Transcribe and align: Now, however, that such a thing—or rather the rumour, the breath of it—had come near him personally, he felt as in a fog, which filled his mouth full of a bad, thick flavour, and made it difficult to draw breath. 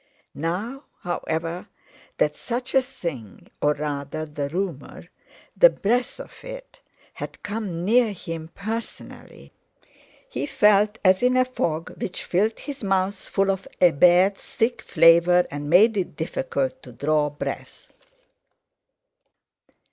Now, 0.33 0.85
however, 1.03 1.67
that 2.17 2.35
such 2.35 2.73
a 2.73 2.81
thing—or 2.81 3.75
rather 3.75 4.25
the 4.25 4.49
rumour, 4.49 5.07
the 5.55 5.69
breath 5.69 6.19
of 6.19 6.43
it—had 6.43 7.43
come 7.43 7.85
near 7.85 8.11
him 8.11 8.47
personally, 8.55 9.53
he 10.27 10.47
felt 10.47 10.97
as 11.05 11.21
in 11.21 11.37
a 11.37 11.45
fog, 11.45 11.91
which 12.01 12.23
filled 12.25 12.61
his 12.61 12.83
mouth 12.83 13.13
full 13.13 13.51
of 13.51 13.67
a 13.79 13.91
bad, 13.91 14.35
thick 14.37 14.81
flavour, 14.81 15.45
and 15.51 15.69
made 15.69 15.95
it 15.95 16.15
difficult 16.15 16.81
to 16.81 16.91
draw 16.93 17.29
breath. 17.29 17.91